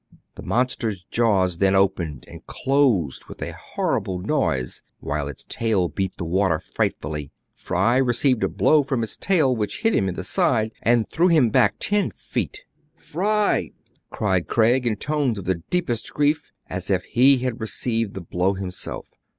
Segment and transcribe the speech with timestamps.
[0.33, 6.17] The monster's jaws then opened and closed with a horrible noise, while its tail beat
[6.17, 7.31] the water frightfully.
[7.53, 11.27] Fry received a blow front its tail, which hit him in the side, and threw
[11.27, 12.63] him back ten feet."
[13.11, 13.69] Fry!
[14.09, 19.07] cried Craig, in tones of the deepest grief, as if he had received the blow himself.